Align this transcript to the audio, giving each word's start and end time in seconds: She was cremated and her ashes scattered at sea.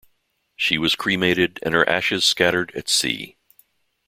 She 0.55 0.79
was 0.79 0.95
cremated 0.95 1.59
and 1.61 1.75
her 1.75 1.87
ashes 1.87 2.25
scattered 2.25 2.71
at 2.73 2.89
sea. 2.89 3.37